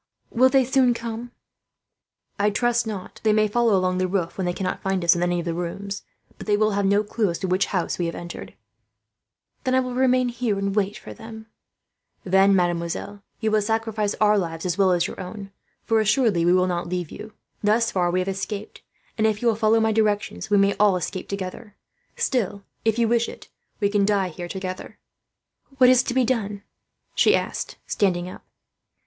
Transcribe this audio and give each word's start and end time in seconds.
Will 0.31 0.49
they 0.49 0.65
soon 0.65 0.95
come?" 0.95 1.31
"I 2.39 2.49
trust 2.49 2.87
not," 2.87 3.01
Philip 3.01 3.17
said. 3.17 3.23
"They 3.23 3.33
may 3.33 3.47
follow 3.47 3.77
along 3.77 3.99
the 3.99 4.07
roof, 4.07 4.35
when 4.35 4.45
they 4.45 4.51
cannot 4.51 4.81
find 4.81 5.03
us 5.05 5.15
in 5.15 5.21
any 5.21 5.37
of 5.37 5.45
the 5.45 5.53
rooms; 5.53 6.01
but 6.39 6.47
they 6.47 6.57
will 6.57 6.71
have 6.71 6.87
no 6.87 7.03
clue 7.03 7.29
as 7.29 7.37
to 7.37 7.47
which 7.47 7.67
house 7.67 7.99
we 7.99 8.07
have 8.07 8.15
entered." 8.15 8.55
"I 9.63 9.79
will 9.79 9.93
remain 9.93 10.29
here 10.29 10.57
and 10.57 10.75
wait 10.75 10.97
for 10.97 11.13
them," 11.13 11.45
she 11.45 12.23
said. 12.23 12.31
"Then, 12.31 12.55
mademoiselle, 12.55 13.21
you 13.41 13.51
will 13.51 13.61
sacrifice 13.61 14.15
our 14.15 14.39
lives, 14.39 14.65
as 14.65 14.75
well 14.75 14.91
as 14.91 15.05
your 15.05 15.21
own; 15.21 15.51
for 15.83 15.99
assuredly 15.99 16.45
we 16.45 16.51
shall 16.51 16.65
not 16.65 16.89
leave 16.89 17.11
you. 17.11 17.33
Thus 17.61 17.91
far 17.91 18.09
we 18.09 18.21
have 18.21 18.27
escaped 18.27 18.81
and, 19.19 19.27
if 19.27 19.43
you 19.43 19.47
will 19.49 19.55
follow 19.55 19.79
my 19.79 19.91
directions, 19.91 20.49
we 20.49 20.57
may 20.57 20.73
all 20.79 20.95
escape 20.97 21.27
together. 21.29 21.75
Still, 22.15 22.63
if 22.83 22.97
you 22.97 23.07
wish 23.07 23.29
it, 23.29 23.49
we 23.79 23.87
can 23.87 24.05
die 24.07 24.29
here 24.29 24.47
together." 24.47 24.97
"What 25.77 25.91
is 25.91 26.01
to 26.01 26.15
be 26.15 26.25
done?" 26.25 26.63
she 27.13 27.35
asked, 27.35 27.77
standing 27.85 28.27
up. 28.27 28.43